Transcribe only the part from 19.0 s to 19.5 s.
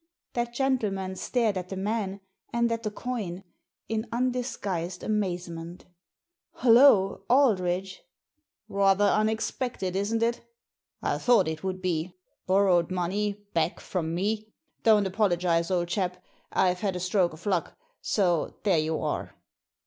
are!"